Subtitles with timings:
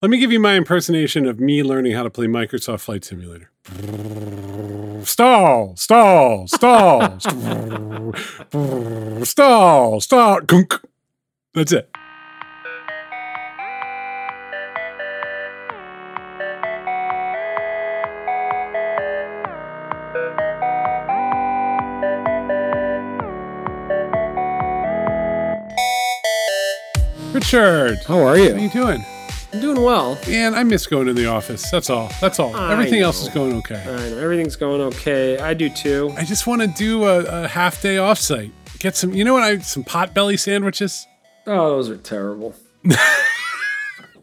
[0.00, 3.50] Let me give you my impersonation of me learning how to play Microsoft Flight Simulator.
[5.04, 7.18] Stall, stall, stall,
[9.24, 10.40] stall, stall.
[10.42, 10.80] Gunk.
[11.52, 11.90] That's it.
[27.32, 28.50] Richard, How are you?
[28.50, 28.70] how you you?
[28.70, 29.04] doing?
[29.52, 30.18] I'm doing well.
[30.26, 31.70] And I miss going to the office.
[31.70, 32.10] That's all.
[32.20, 32.54] That's all.
[32.54, 33.80] I Everything else is going okay.
[33.80, 35.38] I know everything's going okay.
[35.38, 36.12] I do too.
[36.16, 38.50] I just want to do a, a half day offsite.
[38.78, 39.42] Get some, you know what?
[39.42, 41.06] I some Potbelly sandwiches.
[41.46, 42.54] Oh, those are terrible.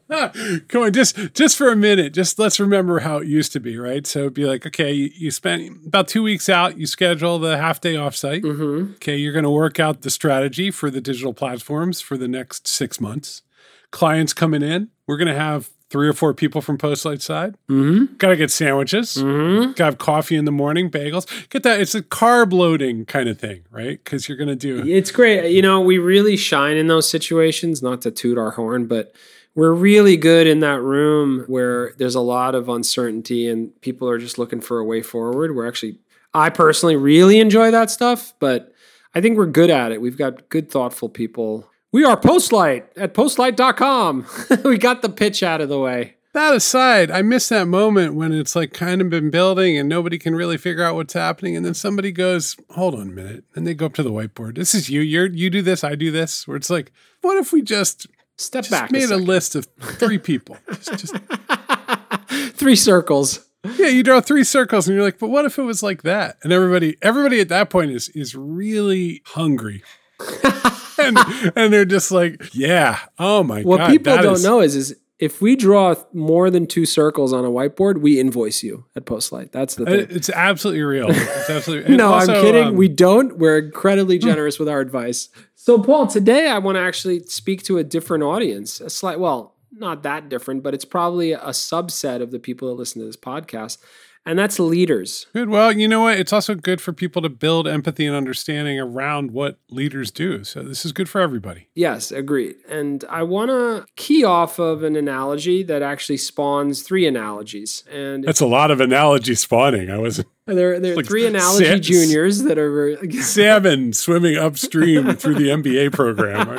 [0.08, 3.78] Come on, just just for a minute, just let's remember how it used to be,
[3.78, 4.06] right?
[4.06, 7.58] So it'd be like, okay, you, you spent about two weeks out, you schedule the
[7.58, 8.44] half day offsite.
[8.44, 8.94] Mm-hmm.
[8.94, 12.68] Okay, you're going to work out the strategy for the digital platforms for the next
[12.68, 13.42] six months.
[13.90, 17.56] Clients coming in, we're going to have three or four people from Postlight side.
[17.70, 18.16] Mm-hmm.
[18.16, 19.16] Got to get sandwiches.
[19.16, 19.72] Mm-hmm.
[19.72, 21.28] Got to have coffee in the morning, bagels.
[21.50, 21.80] Get that.
[21.80, 24.04] It's a carb loading kind of thing, right?
[24.04, 24.84] Because you're going to do.
[24.86, 25.52] It's great.
[25.52, 29.14] You know, we really shine in those situations, not to toot our horn, but
[29.54, 34.18] we're really good in that room where there's a lot of uncertainty and people are
[34.18, 35.56] just looking for a way forward.
[35.56, 36.00] We're actually,
[36.34, 38.74] I personally really enjoy that stuff, but
[39.14, 40.02] I think we're good at it.
[40.02, 41.70] We've got good, thoughtful people.
[41.96, 44.26] We are Postlight at postlight.com.
[44.66, 46.18] we got the pitch out of the way.
[46.34, 50.18] That aside, I miss that moment when it's like kind of been building and nobody
[50.18, 53.66] can really figure out what's happening, and then somebody goes, "Hold on a minute," and
[53.66, 54.56] they go up to the whiteboard.
[54.56, 55.00] This is you.
[55.00, 55.86] You're you do this.
[55.86, 56.46] I do this.
[56.46, 58.92] Where it's like, what if we just Step just back.
[58.92, 59.26] made a, second.
[59.26, 60.58] list of three people?
[60.68, 61.16] just, just
[62.58, 63.48] Three circles.
[63.78, 66.40] yeah, you draw three circles, and you're like, but what if it was like that?
[66.44, 69.82] And everybody, everybody at that point is is really hungry.
[70.98, 71.18] and
[71.56, 73.84] and they're just like, yeah, oh my What god.
[73.84, 77.46] What people don't is- know is, is if we draw more than two circles on
[77.46, 79.52] a whiteboard, we invoice you at Postlight.
[79.54, 80.08] That's the Uh, thing.
[80.10, 81.08] It's absolutely real.
[81.10, 81.96] It's absolutely.
[81.98, 82.64] no, also, I'm kidding.
[82.68, 83.38] um, we don't.
[83.38, 85.30] We're incredibly generous with our advice.
[85.56, 88.82] So, Paul, today I want to actually speak to a different audience.
[88.82, 92.76] A slight, well, not that different, but it's probably a subset of the people that
[92.76, 93.78] listen to this podcast,
[94.26, 95.28] and that's leaders.
[95.34, 95.50] Good.
[95.50, 96.20] Well, you know what?
[96.20, 100.44] It's also good for people to build empathy and understanding around what leaders do.
[100.44, 101.70] So this is good for everybody.
[101.76, 102.56] Yes, agreed.
[102.68, 107.84] And I want to key off of an analogy that actually spawns three analogies.
[107.92, 109.92] And That's a lot of analogy spawning.
[109.92, 110.28] I wasn't.
[110.48, 113.12] there, there are like three analogy sa- juniors that are very.
[113.22, 116.50] salmon swimming upstream through the MBA program.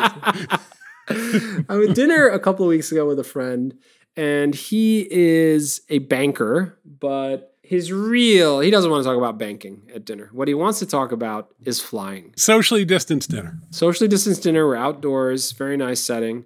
[1.69, 3.77] I was at dinner a couple of weeks ago with a friend,
[4.17, 9.83] and he is a banker, but his real he doesn't want to talk about banking
[9.93, 10.31] at dinner.
[10.33, 12.33] What he wants to talk about is flying.
[12.37, 13.59] Socially distanced dinner.
[13.71, 16.45] Socially distanced dinner, we're outdoors, very nice setting.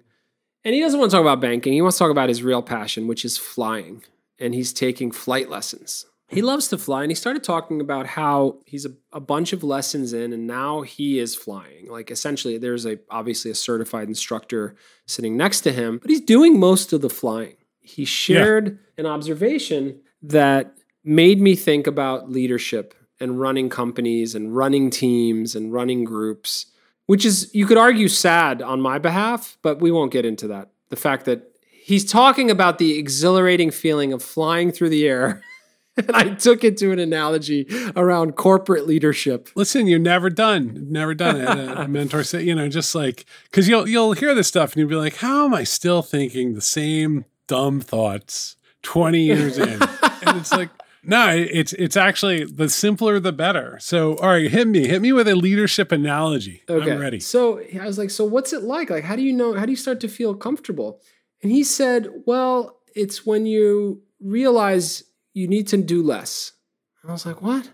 [0.63, 1.73] And he doesn't want to talk about banking.
[1.73, 4.03] He wants to talk about his real passion, which is flying.
[4.39, 6.05] And he's taking flight lessons.
[6.27, 9.63] He loves to fly, and he started talking about how he's a, a bunch of
[9.63, 11.89] lessons in, and now he is flying.
[11.89, 16.57] Like essentially, there's a obviously a certified instructor sitting next to him, but he's doing
[16.57, 17.57] most of the flying.
[17.81, 24.89] He shared an observation that made me think about leadership and running companies and running
[24.89, 26.65] teams and running groups,
[27.05, 30.69] which is you could argue sad on my behalf, but we won't get into that.
[30.89, 35.41] The fact that he's talking about the exhilarating feeling of flying through the air.
[35.97, 37.67] And I took it to an analogy
[37.97, 39.49] around corporate leadership.
[39.55, 40.87] Listen, you're never done.
[40.89, 41.47] Never done it.
[41.77, 44.89] A mentor said, you know, just like because you'll you'll hear this stuff and you'll
[44.89, 49.81] be like, how am I still thinking the same dumb thoughts 20 years in?
[50.25, 50.69] and it's like,
[51.03, 53.77] no, it's it's actually the simpler the better.
[53.79, 56.63] So, all right, hit me, hit me with a leadership analogy.
[56.69, 56.91] Okay.
[56.91, 57.19] I'm ready.
[57.19, 58.89] So I was like, so what's it like?
[58.89, 59.53] Like, how do you know?
[59.53, 61.01] How do you start to feel comfortable?
[61.43, 65.03] And he said, well, it's when you realize
[65.33, 66.51] you need to do less.
[67.07, 67.71] I was like, what?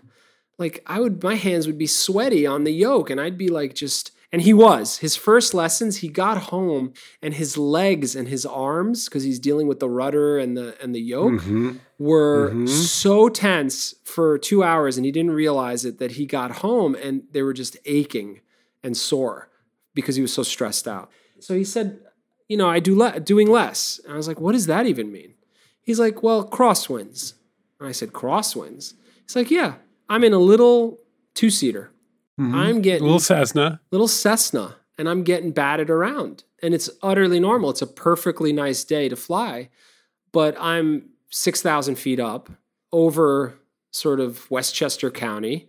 [0.58, 3.74] Like, I would, my hands would be sweaty on the yoke, and I'd be like,
[3.74, 4.98] just, and he was.
[4.98, 9.66] His first lessons, he got home, and his legs and his arms, because he's dealing
[9.66, 11.80] with the rudder and the and the yoke, Mhm.
[11.98, 12.68] were Mhm.
[12.68, 17.22] so tense for two hours, and he didn't realize it that he got home and
[17.32, 18.40] they were just aching
[18.82, 19.48] and sore
[19.94, 21.10] because he was so stressed out.
[21.40, 22.00] So he said,
[22.48, 25.10] "You know, I do le- doing less." And I was like, "What does that even
[25.10, 25.34] mean?"
[25.82, 27.32] He's like, "Well, crosswinds."
[27.80, 28.94] And I said, "Crosswinds."
[29.26, 29.74] He's like, "Yeah,
[30.08, 31.00] I'm in a little
[31.34, 31.90] two seater.
[32.38, 32.54] Mhm.
[32.54, 33.80] I'm getting little Cessna.
[33.90, 36.44] little Cessna and I'm getting batted around.
[36.62, 37.70] And it's utterly normal.
[37.70, 39.70] It's a perfectly nice day to fly,
[40.32, 42.50] but I'm 6,000 feet up
[42.92, 43.54] over
[43.90, 45.68] sort of Westchester County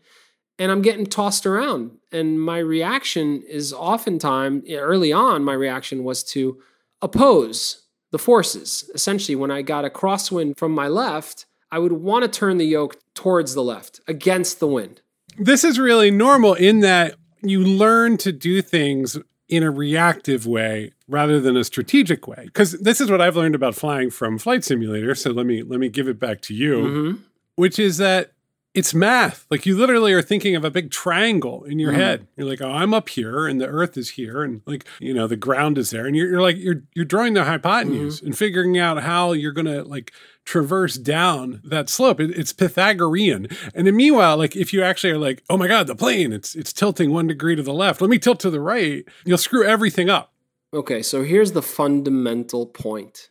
[0.58, 1.98] and I'm getting tossed around.
[2.12, 6.62] And my reaction is oftentimes, early on, my reaction was to
[7.02, 8.90] oppose the forces.
[8.94, 12.66] Essentially, when I got a crosswind from my left, I would want to turn the
[12.66, 15.02] yoke towards the left against the wind.
[15.38, 19.18] This is really normal in that you learn to do things
[19.48, 23.56] in a reactive way rather than a strategic way because this is what i've learned
[23.56, 26.76] about flying from flight simulator so let me let me give it back to you
[26.76, 27.22] mm-hmm.
[27.56, 28.32] which is that
[28.80, 32.02] it's math like you literally are thinking of a big triangle in your mm-hmm.
[32.02, 35.14] head you're like oh i'm up here and the earth is here and like you
[35.14, 38.28] know the ground is there and you're, you're like you're you're drawing the hypotenuse mm-hmm.
[38.28, 40.12] and figuring out how you're gonna like
[40.50, 42.20] traverse down that slope.
[42.20, 43.48] It, it's Pythagorean.
[43.76, 46.56] And then meanwhile, like if you actually are like, oh my God, the plane, it's
[46.56, 48.02] it's tilting one degree to the left.
[48.02, 49.06] Let me tilt to the right.
[49.26, 50.34] You'll screw everything up.
[50.74, 53.30] Okay, so here's the fundamental point.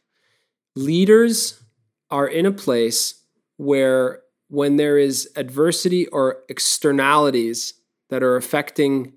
[0.76, 1.60] Leaders
[2.08, 3.24] are in a place
[3.56, 7.74] where when there is adversity or externalities
[8.10, 9.12] that are affecting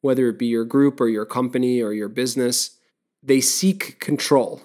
[0.00, 2.78] whether it be your group or your company or your business,
[3.22, 4.62] they seek control.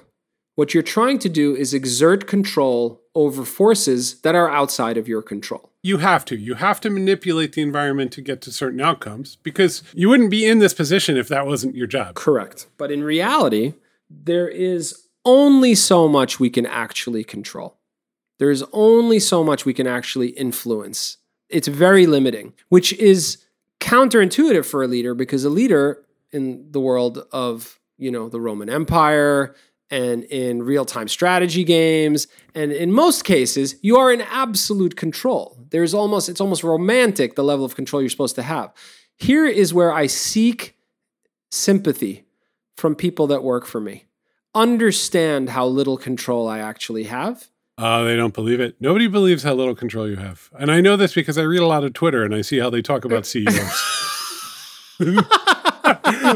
[0.56, 5.22] What you're trying to do is exert control over forces that are outside of your
[5.22, 5.70] control.
[5.82, 6.36] You have to.
[6.36, 10.46] You have to manipulate the environment to get to certain outcomes because you wouldn't be
[10.46, 12.16] in this position if that wasn't your job.
[12.16, 12.68] Correct.
[12.78, 13.76] But in reality,
[14.10, 17.78] there is only so much we can actually control.
[18.40, 21.18] There's only so much we can actually influence.
[21.50, 23.38] It's very limiting, which is
[23.80, 28.70] counterintuitive for a leader because a leader in the world of, you know, the Roman
[28.70, 29.56] Empire,
[29.92, 32.28] and in real time strategy games.
[32.54, 35.58] And in most cases, you are in absolute control.
[35.70, 38.72] There's almost, it's almost romantic the level of control you're supposed to have.
[39.18, 40.78] Here is where I seek
[41.52, 42.26] sympathy
[42.78, 44.06] from people that work for me.
[44.56, 47.50] Understand how little control I actually have.
[47.80, 48.76] Uh, they don't believe it.
[48.80, 50.50] Nobody believes how little control you have.
[50.60, 52.70] And I know this because I read a lot of Twitter and I see how
[52.70, 54.96] they talk about CEOs.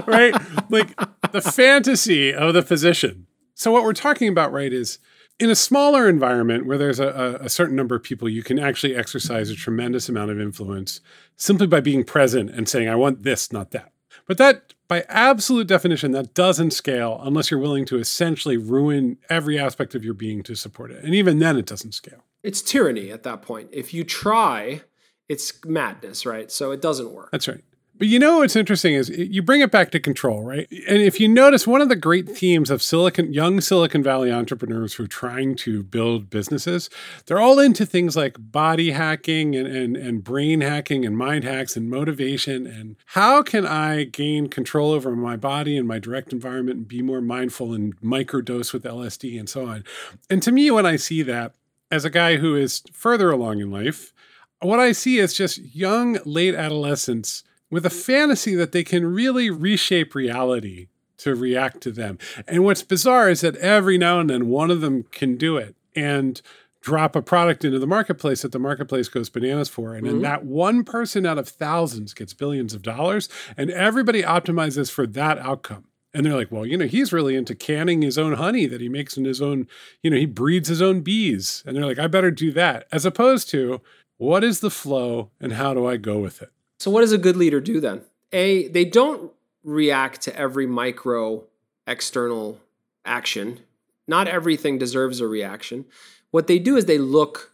[0.08, 0.34] right?
[0.70, 0.96] Like
[1.32, 5.00] the fantasy of the physician so, what we're talking about, right, is
[5.40, 8.94] in a smaller environment where there's a, a, certain number of people, you can actually
[8.94, 11.00] exercise a tremendous amount of influence
[11.38, 13.93] simply by being present and saying, I want this, not that.
[14.26, 19.60] But that, by absolute definition, that doesn't scale unless you're willing to essentially ruin every
[19.60, 21.04] aspect of your being to support it.
[21.04, 22.24] And even then, it doesn't scale.
[22.42, 23.70] It's tyranny at that point.
[23.72, 24.82] If you try,
[25.30, 26.52] it's madness, right?
[26.52, 27.32] So it doesn't work.
[27.32, 27.64] That's right.
[28.04, 30.68] But you know what's interesting is you bring it back to control, right?
[30.90, 34.96] And if you notice, one of the great themes of Silicon, young Silicon Valley entrepreneurs
[34.96, 36.90] who are trying to build businesses,
[37.26, 41.78] they're all into things like body hacking and, and, and brain hacking and mind hacks
[41.78, 42.68] and motivation.
[42.68, 47.02] And how can I gain control over my body and my direct environment and be
[47.02, 49.86] more mindful and microdose with LSD and so on?
[50.30, 51.56] And to me, when I see that,
[51.90, 54.14] as a guy who is further along in life,
[54.60, 59.50] what I see is just young, late adolescents with a fantasy that they can really
[59.50, 60.88] reshape reality
[61.18, 62.18] to react to them.
[62.48, 65.76] And what's bizarre is that every now and then one of them can do it
[65.96, 66.42] and
[66.82, 69.96] drop a product into the marketplace that the marketplace goes bananas for.
[69.96, 70.16] And mm-hmm.
[70.16, 75.08] then that one person out of thousands gets billions of dollars, and everybody optimizes for
[75.08, 75.86] that outcome.
[76.14, 78.90] And they're like, well, you know, he's really into canning his own honey that he
[78.90, 79.68] makes in his own,
[80.04, 81.64] you know, he breeds his own bees.
[81.66, 82.86] And they're like, I better do that.
[82.92, 83.82] As opposed to,
[84.18, 86.53] what is the flow and how do I go with it?
[86.84, 88.02] So, what does a good leader do then?
[88.34, 89.32] A, they don't
[89.64, 91.46] react to every micro
[91.88, 92.60] external
[93.06, 93.62] action.
[94.06, 95.86] Not everything deserves a reaction.
[96.32, 97.54] What they do is they look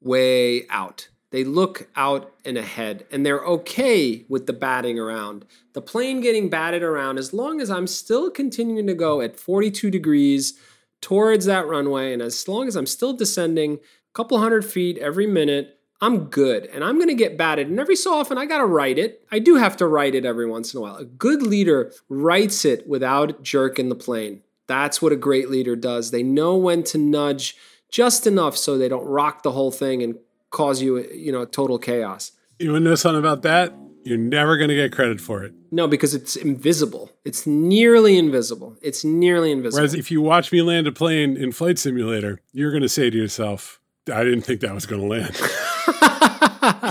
[0.00, 1.10] way out.
[1.28, 5.44] They look out and ahead, and they're okay with the batting around.
[5.74, 9.90] The plane getting batted around, as long as I'm still continuing to go at 42
[9.90, 10.58] degrees
[11.02, 13.78] towards that runway, and as long as I'm still descending a
[14.14, 17.68] couple hundred feet every minute, I'm good and I'm going to get batted.
[17.68, 19.24] And every so often, I got to right it.
[19.30, 20.96] I do have to right it every once in a while.
[20.96, 24.42] A good leader rights it without jerking the plane.
[24.66, 26.10] That's what a great leader does.
[26.10, 27.56] They know when to nudge
[27.90, 30.16] just enough so they don't rock the whole thing and
[30.50, 32.32] cause you, you know, total chaos.
[32.58, 33.74] You want to know something about that?
[34.02, 35.52] You're never going to get credit for it.
[35.70, 37.10] No, because it's invisible.
[37.24, 38.76] It's nearly invisible.
[38.80, 39.80] It's nearly invisible.
[39.80, 43.10] Whereas if you watch me land a plane in Flight Simulator, you're going to say
[43.10, 43.80] to yourself,
[44.10, 45.38] I didn't think that was going to land.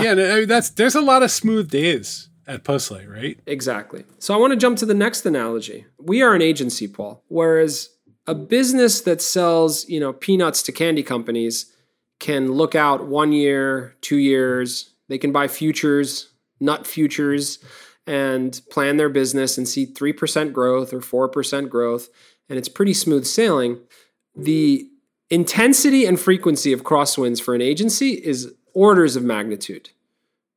[0.02, 3.38] yeah, I mean, that's there's a lot of smooth days at Postlight, right?
[3.46, 4.04] Exactly.
[4.18, 5.86] So I want to jump to the next analogy.
[5.98, 7.90] We are an agency, Paul, whereas
[8.26, 11.72] a business that sells, you know, peanuts to candy companies
[12.18, 14.94] can look out one year, two years.
[15.08, 16.30] They can buy futures,
[16.60, 17.58] nut futures,
[18.06, 22.08] and plan their business and see 3% growth or 4% growth.
[22.48, 23.78] And it's pretty smooth sailing.
[24.36, 24.88] The
[25.30, 29.90] intensity and frequency of crosswinds for an agency is orders of magnitude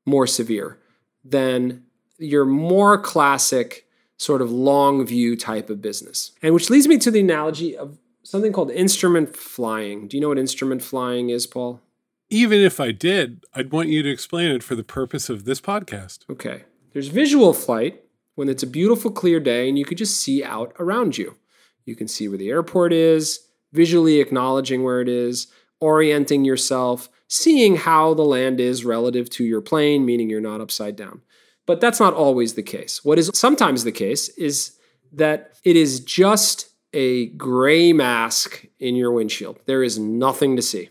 [0.06, 0.80] more severe
[1.24, 1.84] than
[2.18, 6.32] your more classic sort of long view type of business.
[6.42, 10.08] And which leads me to the analogy of something called instrument flying.
[10.08, 11.82] Do you know what instrument flying is, Paul?
[12.30, 15.62] Even if I did, I'd want you to explain it for the purpose of this
[15.62, 16.20] podcast.
[16.30, 16.64] Okay.
[16.94, 18.02] There's visual flight
[18.36, 21.36] when it's a beautiful, clear day and you could just see out around you.
[21.86, 25.48] You can see where the airport is, visually acknowledging where it is,
[25.80, 30.96] orienting yourself, seeing how the land is relative to your plane, meaning you're not upside
[30.96, 31.22] down.
[31.66, 33.04] But that's not always the case.
[33.04, 34.78] What is sometimes the case is
[35.14, 39.60] that it is just a gray mask in your windshield.
[39.66, 40.90] There is nothing to see.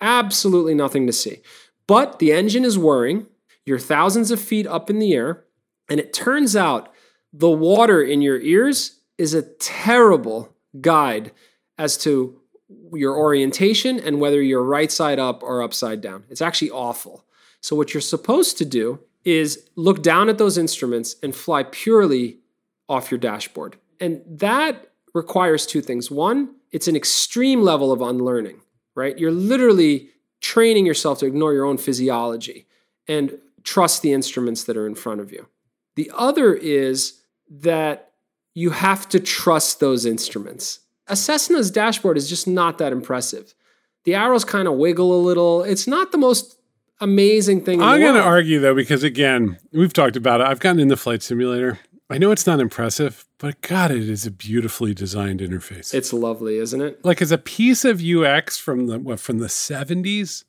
[0.00, 1.42] Absolutely nothing to see.
[1.86, 3.26] But the engine is whirring.
[3.66, 5.44] You're thousands of feet up in the air.
[5.90, 6.90] And it turns out
[7.30, 11.32] the water in your ears is a terrible guide
[11.76, 12.40] as to
[12.92, 16.24] your orientation and whether you're right side up or upside down.
[16.28, 17.24] It's actually awful.
[17.60, 22.38] So, what you're supposed to do is look down at those instruments and fly purely
[22.88, 23.76] off your dashboard.
[24.00, 26.10] And that requires two things.
[26.10, 28.60] One, it's an extreme level of unlearning,
[28.94, 29.18] right?
[29.18, 32.66] You're literally training yourself to ignore your own physiology
[33.08, 35.46] and trust the instruments that are in front of you.
[35.94, 38.12] The other is that
[38.54, 40.80] you have to trust those instruments.
[41.06, 43.54] A Cessna's dashboard is just not that impressive.
[44.04, 45.62] The arrows kind of wiggle a little.
[45.62, 46.58] It's not the most
[47.00, 47.82] amazing thing.
[47.82, 50.46] I'm going to argue though, because again, we've talked about it.
[50.46, 51.78] I've gotten in the Flight Simulator.
[52.10, 55.94] I know it's not impressive, but God, it is a beautifully designed interface.
[55.94, 57.04] It's lovely, isn't it?
[57.04, 60.44] Like as a piece of UX from the what from the 70s,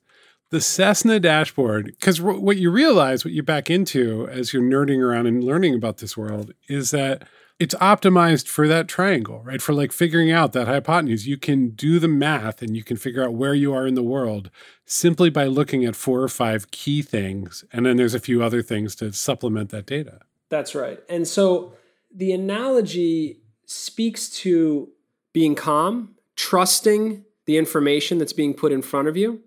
[0.50, 1.86] the Cessna dashboard.
[1.86, 5.98] Because what you realize, what you back into as you're nerding around and learning about
[5.98, 7.26] this world, is that
[7.58, 9.62] it's optimized for that triangle, right?
[9.62, 11.26] For like figuring out that hypotenuse.
[11.26, 14.02] You can do the math and you can figure out where you are in the
[14.02, 14.50] world
[14.84, 17.64] simply by looking at four or five key things.
[17.72, 20.20] And then there's a few other things to supplement that data.
[20.50, 21.00] That's right.
[21.08, 21.72] And so
[22.14, 24.90] the analogy speaks to
[25.32, 29.40] being calm, trusting the information that's being put in front of you,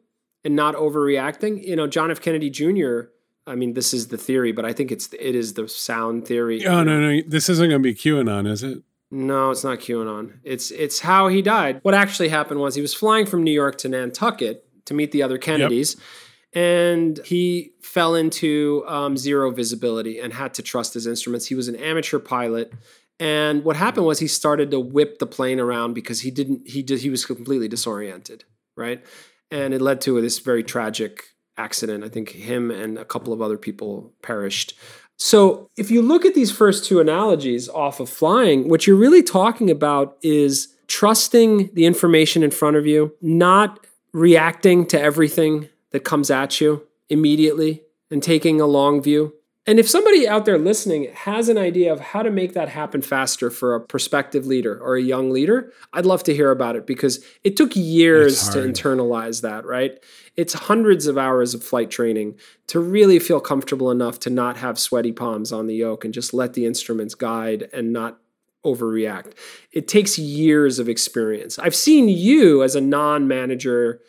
[0.43, 1.63] and not overreacting.
[1.65, 2.21] You know, John F.
[2.21, 3.01] Kennedy Jr.
[3.50, 6.65] I mean, this is the theory, but I think it's it is the sound theory.
[6.65, 8.84] Oh no, no, this isn't going to be QAnon, is it?
[9.12, 10.39] No, it's not QAnon.
[10.44, 11.79] It's it's how he died.
[11.82, 15.24] What actually happened was he was flying from New York to Nantucket to meet the
[15.24, 15.96] other Kennedys.
[15.96, 16.03] Yep.
[16.51, 21.48] And he fell into um, zero visibility and had to trust his instruments.
[21.48, 22.74] He was an amateur pilot,
[23.20, 26.68] and what happened was he started to whip the plane around because he didn't.
[26.68, 27.00] He did.
[27.00, 29.03] He was completely disoriented, right?
[29.51, 31.24] And it led to this very tragic
[31.59, 32.03] accident.
[32.03, 34.73] I think him and a couple of other people perished.
[35.17, 39.21] So, if you look at these first two analogies off of flying, what you're really
[39.21, 46.05] talking about is trusting the information in front of you, not reacting to everything that
[46.05, 49.33] comes at you immediately, and taking a long view.
[49.69, 53.03] And if somebody out there listening has an idea of how to make that happen
[53.03, 56.88] faster for a prospective leader or a young leader, I'd love to hear about it
[56.88, 60.03] because it took years to internalize that, right?
[60.35, 64.79] It's hundreds of hours of flight training to really feel comfortable enough to not have
[64.79, 68.17] sweaty palms on the yoke and just let the instruments guide and not
[68.65, 69.33] overreact.
[69.71, 71.59] It takes years of experience.
[71.59, 74.01] I've seen you as a non manager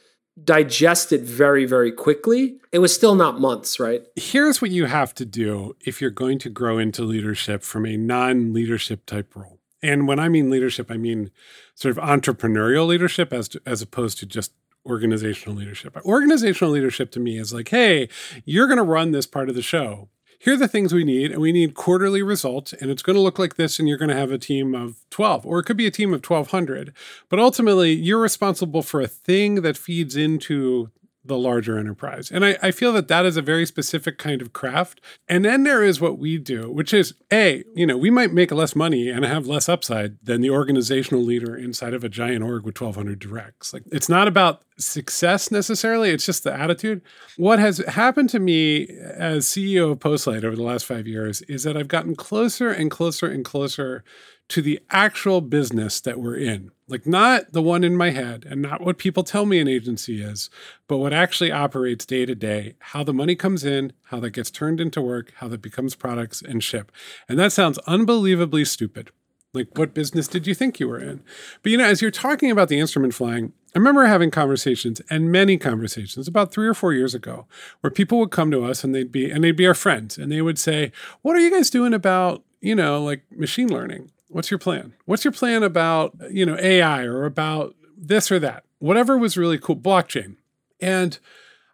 [0.44, 2.56] digest it very, very quickly.
[2.72, 4.06] It was still not months, right?
[4.16, 7.96] Here's what you have to do if you're going to grow into leadership from a
[7.96, 9.58] non leadership type role.
[9.82, 11.30] And when I mean leadership, I mean
[11.74, 14.52] sort of entrepreneurial leadership as, to, as opposed to just
[14.86, 15.96] organizational leadership.
[16.04, 18.08] Organizational leadership to me is like, hey,
[18.44, 20.08] you're going to run this part of the show
[20.40, 23.20] here are the things we need, and we need quarterly results, and it's going to
[23.20, 25.76] look like this, and you're going to have a team of 12, or it could
[25.76, 26.94] be a team of 1,200.
[27.28, 30.88] But ultimately, you're responsible for a thing that feeds into
[31.24, 32.30] the larger enterprise.
[32.30, 35.02] And I, I, feel that that is a very specific kind of craft.
[35.28, 38.50] And then there is what we do, which is A, you know, we might make
[38.50, 42.64] less money and have less upside than the organizational leader inside of a giant org
[42.64, 43.74] with 1,200 directs.
[43.74, 47.02] Like it's not about success necessarily, it's just the attitude.
[47.36, 51.64] What has happened to me as CEO of Postlight over the last five years is
[51.64, 54.04] that I've gotten closer and closer and closer
[54.48, 56.70] to the actual business that we're in.
[56.90, 60.20] Like, not the one in my head and not what people tell me an agency
[60.22, 60.50] is,
[60.88, 64.50] but what actually operates day to day, how the money comes in, how that gets
[64.50, 66.90] turned into work, how that becomes products and ship.
[67.28, 69.10] And that sounds unbelievably stupid.
[69.52, 71.22] Like, what business did you think you were in?
[71.62, 75.30] But you know, as you're talking about the instrument flying, I remember having conversations and
[75.30, 77.46] many conversations about three or four years ago
[77.80, 80.30] where people would come to us and they'd be and they'd be our friends and
[80.30, 80.92] they would say,
[81.22, 84.10] What are you guys doing about, you know, like machine learning?
[84.30, 84.94] What's your plan?
[85.06, 88.64] What's your plan about, you know, AI or about this or that?
[88.78, 90.36] Whatever was really cool, blockchain.
[90.80, 91.18] And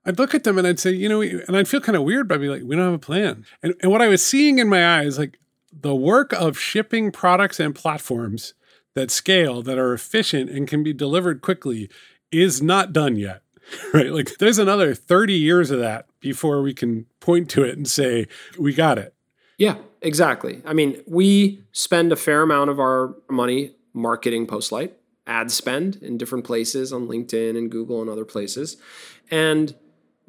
[0.07, 2.29] I'd look at them and I'd say, you know, and I'd feel kind of weird,
[2.29, 3.45] but I'd be like, we don't have a plan.
[3.63, 5.39] And, and what I was seeing in my eyes, like
[5.71, 8.55] the work of shipping products and platforms
[8.95, 11.91] that scale, that are efficient and can be delivered quickly,
[12.33, 13.43] is not done yet.
[13.93, 14.13] Right?
[14.13, 18.29] Like there's another 30 years of that before we can point to it and say,
[18.57, 19.13] we got it.
[19.59, 20.63] Yeah, exactly.
[20.65, 24.93] I mean, we spend a fair amount of our money marketing Postlight,
[25.27, 28.77] ad spend in different places on LinkedIn and Google and other places.
[29.31, 29.75] And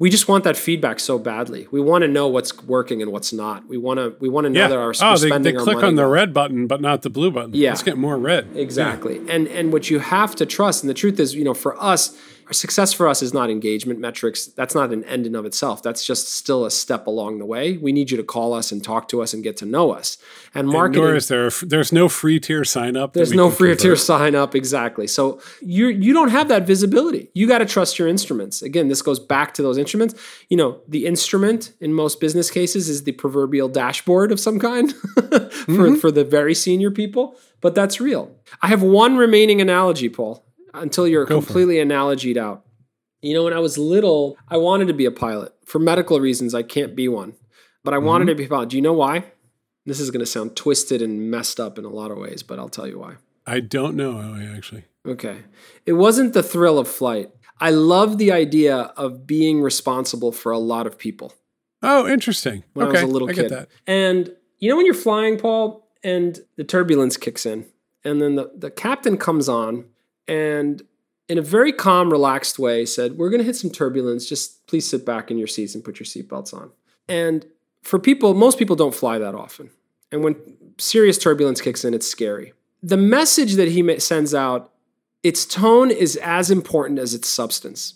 [0.00, 1.66] we just want that feedback so badly.
[1.70, 3.66] We want to know what's working and what's not.
[3.68, 4.68] We want to we want to know Yeah.
[4.68, 7.30] that our oh, they, spending they click on the red button, but not the blue
[7.32, 7.50] button.
[7.54, 7.70] Yeah.
[7.70, 8.48] Let's get more red.
[8.54, 9.18] Exactly.
[9.28, 12.16] And and what you have to trust, and the truth is, you know, for us,
[12.52, 14.46] success for us is not engagement metrics.
[14.46, 15.82] That's not an end in of itself.
[15.82, 17.76] That's just still a step along the way.
[17.76, 20.18] We need you to call us and talk to us and get to know us.
[20.54, 23.12] And And marketing Nor is there, there's no free tier sign up.
[23.12, 23.82] there's no free convert.
[23.82, 25.06] tier sign up exactly.
[25.06, 27.30] So you you don't have that visibility.
[27.34, 28.62] You got to trust your instruments.
[28.62, 30.14] Again, this goes back to those instruments.
[30.48, 34.92] You know, the instrument in most business cases is the proverbial dashboard of some kind
[35.14, 35.22] for
[35.78, 35.94] Mm-hmm.
[35.96, 38.34] for the very senior people, but that's real.
[38.62, 40.44] I have one remaining analogy, Paul,
[40.82, 42.64] until you're Go completely analogied out.
[43.22, 45.52] You know, when I was little, I wanted to be a pilot.
[45.64, 47.34] For medical reasons, I can't be one.
[47.84, 48.28] But I wanted Mm-hmm.
[48.30, 48.68] to be a pilot.
[48.70, 49.24] Do you know why?
[49.86, 52.58] This is going to sound twisted and messed up in a lot of ways, but
[52.58, 53.14] I'll tell you why.
[53.46, 54.20] I don't know,
[54.54, 54.84] actually.
[55.06, 55.38] Okay.
[55.86, 57.30] It wasn't the thrill of flight.
[57.60, 61.32] I love the idea of being responsible for a lot of people
[61.82, 62.62] Oh, interesting.
[62.74, 63.48] when okay, I was a little I kid.
[63.48, 63.68] get that.
[63.86, 67.66] And you know when you're flying, Paul, and the turbulence kicks in,
[68.04, 69.86] and then the, the captain comes on
[70.28, 70.82] and
[71.28, 74.28] in a very calm, relaxed way said, We're gonna hit some turbulence.
[74.28, 76.70] Just please sit back in your seats and put your seatbelts on.
[77.08, 77.46] And
[77.82, 79.70] for people, most people don't fly that often.
[80.10, 80.36] And when
[80.78, 82.52] serious turbulence kicks in, it's scary.
[82.82, 84.72] The message that he sends out,
[85.22, 87.94] its tone is as important as its substance.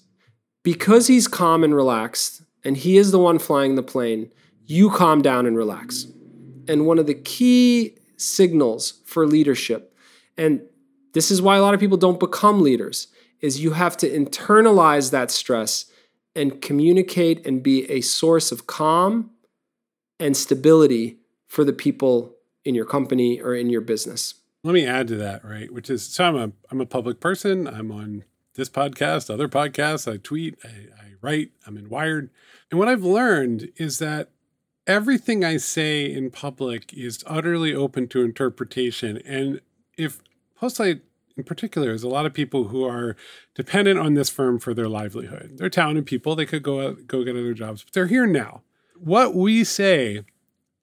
[0.62, 4.31] Because he's calm and relaxed, and he is the one flying the plane,
[4.67, 6.07] you calm down and relax.
[6.69, 9.95] And one of the key signals for leadership,
[10.37, 10.62] and
[11.12, 13.09] this is why a lot of people don't become leaders,
[13.40, 15.87] is you have to internalize that stress
[16.35, 19.30] and communicate and be a source of calm
[20.19, 24.34] and stability for the people in your company or in your business.
[24.65, 25.73] Let me add to that, right?
[25.73, 27.67] Which is so I'm a I'm a public person.
[27.67, 30.10] I'm on this podcast, other podcasts.
[30.10, 31.50] I tweet, I, I write.
[31.67, 32.30] I'm in Wired,
[32.71, 34.30] and what I've learned is that
[34.87, 39.19] everything I say in public is utterly open to interpretation.
[39.19, 39.60] And
[39.99, 40.21] if
[40.63, 41.01] Postlight
[41.37, 43.17] in particular is a lot of people who are
[43.55, 45.55] dependent on this firm for their livelihood.
[45.57, 46.37] They're talented people.
[46.37, 48.63] They could go out, go get other jobs, but they're here now.
[48.95, 50.23] What we say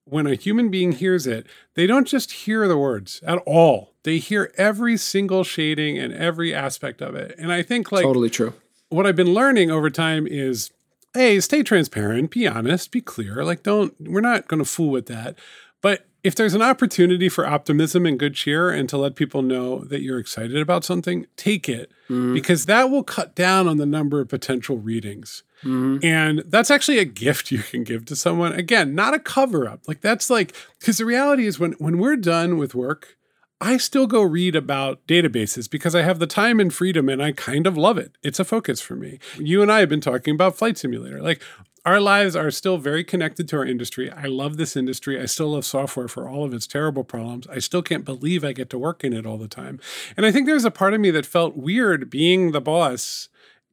[0.04, 3.94] when a human being hears it, they don't just hear the words at all.
[4.04, 7.36] They hear every single shading and every aspect of it.
[7.38, 8.54] And I think like totally true.
[8.90, 10.72] what I've been learning over time is
[11.14, 13.46] hey, stay transparent, be honest, be clear.
[13.46, 15.38] Like don't we're not going to fool with that.
[15.82, 19.80] But if there's an opportunity for optimism and good cheer and to let people know
[19.86, 22.34] that you're excited about something, take it mm-hmm.
[22.34, 25.44] because that will cut down on the number of potential readings.
[25.64, 26.06] Mm-hmm.
[26.06, 28.54] And that's actually a gift you can give to someone.
[28.54, 29.88] Again, not a cover up.
[29.88, 33.18] Like that's like because the reality is when when we're done with work,
[33.62, 37.34] I still go read about databases because I have the time and freedom and I
[37.34, 38.14] kind of love it.
[38.24, 39.20] It's a focus for me.
[39.38, 41.22] You and I have been talking about Flight Simulator.
[41.22, 41.42] Like
[41.86, 44.12] our lives are still very connected to our industry.
[44.12, 45.20] I love this industry.
[45.20, 47.48] I still love software for all of its terrible problems.
[47.48, 49.80] I still can't believe I get to work in it all the time.
[50.18, 53.30] And I think there's a part of me that felt weird being the boss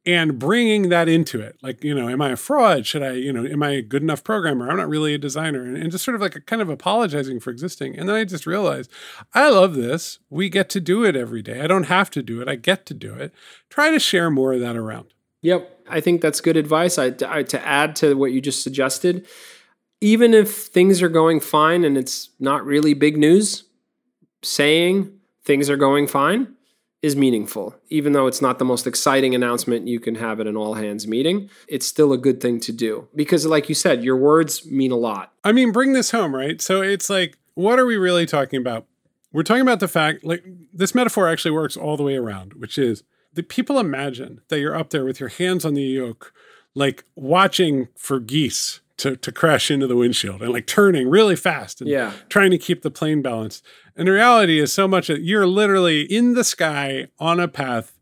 [0.07, 1.57] and bringing that into it.
[1.61, 2.87] Like you know am i a fraud?
[2.87, 4.69] Should i you know am i a good enough programmer?
[4.69, 5.63] I'm not really a designer.
[5.63, 7.99] And, and just sort of like a kind of apologizing for existing.
[7.99, 8.89] And then i just realized
[9.33, 10.19] i love this.
[10.29, 11.61] We get to do it every day.
[11.61, 12.47] I don't have to do it.
[12.47, 13.33] I get to do it.
[13.69, 15.13] Try to share more of that around.
[15.41, 16.97] Yep, I think that's good advice.
[16.97, 19.27] I, I to add to what you just suggested,
[20.01, 23.63] even if things are going fine and it's not really big news,
[24.43, 25.11] saying
[25.43, 26.55] things are going fine
[27.01, 27.75] is meaningful.
[27.89, 31.07] Even though it's not the most exciting announcement you can have at an all hands
[31.07, 34.91] meeting, it's still a good thing to do because like you said, your words mean
[34.91, 35.33] a lot.
[35.43, 36.61] I mean, bring this home, right?
[36.61, 38.85] So it's like, what are we really talking about?
[39.31, 42.77] We're talking about the fact, like, this metaphor actually works all the way around, which
[42.77, 43.03] is
[43.37, 46.33] that people imagine that you're up there with your hands on the yoke,
[46.75, 51.79] like watching for geese to, to crash into the windshield and like turning really fast
[51.81, 52.11] and Yeah.
[52.29, 53.63] trying to keep the plane balanced.
[53.95, 57.93] And the reality is so much that you're literally in the sky on a path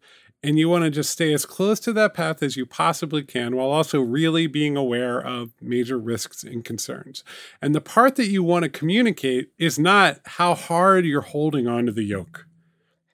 [0.44, 3.56] and you want to just stay as close to that path as you possibly can
[3.56, 7.24] while also really being aware of major risks and concerns.
[7.62, 11.92] And the part that you want to communicate is not how hard you're holding onto
[11.92, 12.46] the yoke,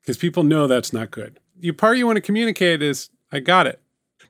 [0.01, 1.39] because people know that's not good.
[1.61, 3.79] The part you want to communicate is, I got it.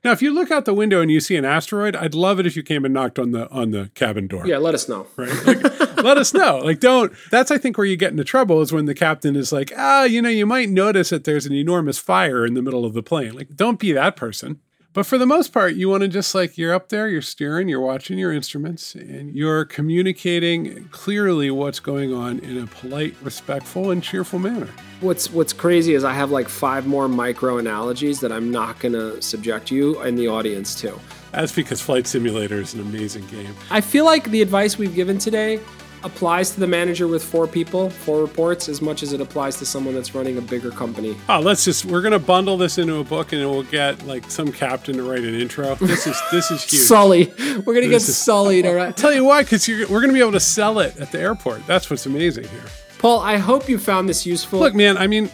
[0.04, 2.46] Now, if you look out the window and you see an asteroid, I'd love it
[2.46, 4.46] if you came and knocked on the on the cabin door.
[4.46, 5.06] Yeah, let us know.
[5.16, 5.46] Right?
[5.46, 5.62] Like,
[5.96, 6.58] let us know.
[6.58, 7.12] Like, don't.
[7.30, 10.02] That's I think where you get into trouble is when the captain is like, ah,
[10.04, 13.02] you know, you might notice that there's an enormous fire in the middle of the
[13.02, 13.34] plane.
[13.34, 14.60] Like, don't be that person.
[14.94, 17.66] But for the most part, you want to just like you're up there, you're steering,
[17.66, 23.90] you're watching your instruments, and you're communicating clearly what's going on in a polite, respectful,
[23.90, 24.68] and cheerful manner.
[25.00, 29.20] What's what's crazy is I have like five more micro analogies that I'm not gonna
[29.22, 30.98] subject you and the audience to.
[31.32, 33.54] That's because Flight Simulator is an amazing game.
[33.70, 35.58] I feel like the advice we've given today
[36.04, 39.66] applies to the manager with four people, four reports, as much as it applies to
[39.66, 41.16] someone that's running a bigger company.
[41.28, 44.50] Oh, let's just we're gonna bundle this into a book and we'll get like some
[44.52, 45.74] captain to write an intro.
[45.76, 46.82] This is this is huge.
[46.82, 47.32] Sully.
[47.38, 48.96] We're gonna This get is- Sully to write.
[48.96, 51.66] Tell you why, because we're gonna be able to sell it at the airport.
[51.66, 52.64] That's what's amazing here.
[52.98, 54.60] Paul, I hope you found this useful.
[54.60, 55.28] Look, man, I mean,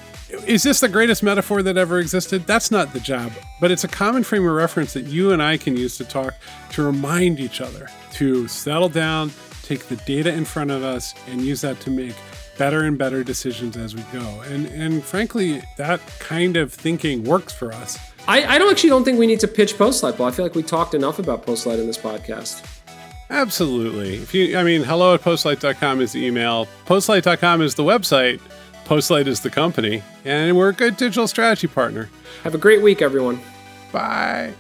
[0.47, 2.47] is this the greatest metaphor that ever existed?
[2.47, 5.57] That's not the job, but it's a common frame of reference that you and I
[5.59, 6.35] can use to talk,
[6.73, 9.31] to remind each other to settle down,
[9.69, 12.15] take the data in front of us, and use that to make
[12.57, 14.41] better and better decisions as we go.
[14.47, 17.99] And and frankly, that kind of thinking works for us.
[18.27, 20.27] I, I don't actually don't think we need to pitch Postlight, Paul.
[20.27, 22.63] I feel like we talked enough about Postlight in this podcast.
[23.31, 24.17] Absolutely.
[24.17, 26.67] If you, I mean, hello at postlight.com is the email.
[26.87, 28.41] Postlight.com is the website.
[28.85, 30.03] Postlight is the company.
[30.25, 32.09] And we're a good digital strategy partner.
[32.43, 33.41] Have a great week, everyone.
[33.93, 34.55] Bye.